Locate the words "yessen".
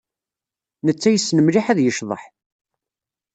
1.11-1.37